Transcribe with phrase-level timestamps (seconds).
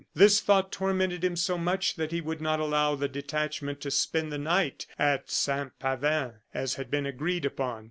[0.15, 4.31] This thought tormented him so much that he would not allow the detachment to spend
[4.31, 7.79] the night at Saint Pavin, as had been agreed upon.